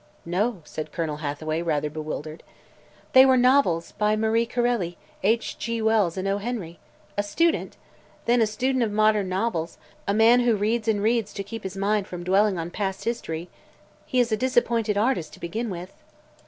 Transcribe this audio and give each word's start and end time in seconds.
"No," 0.25 0.63
said 0.65 0.91
Colonel 0.91 1.17
Hathaway, 1.17 1.61
rather 1.61 1.87
bewildered. 1.87 2.41
"They 3.13 3.23
were 3.23 3.37
novels 3.37 3.91
by 3.91 4.15
Marie 4.15 4.47
Correlli, 4.47 4.97
H. 5.21 5.59
G. 5.59 5.79
Wells 5.79 6.17
and 6.17 6.27
O. 6.27 6.39
Henry. 6.39 6.79
A 7.19 7.21
student? 7.21 7.77
Then 8.25 8.41
a 8.41 8.47
student 8.47 8.83
of 8.83 8.91
modern 8.91 9.29
novels, 9.29 9.77
a 10.07 10.13
man 10.15 10.39
who 10.39 10.55
reads 10.55 10.87
and 10.87 11.03
reads 11.03 11.31
to 11.33 11.43
keep 11.43 11.61
his 11.61 11.77
mind 11.77 12.07
from 12.07 12.23
dwelling 12.23 12.57
on 12.57 12.71
past 12.71 13.03
history. 13.05 13.47
He 14.07 14.19
is 14.19 14.31
a 14.31 14.37
disappointed 14.37 14.97
artist, 14.97 15.33
to 15.33 15.39
begin 15.39 15.69
with." 15.69 15.93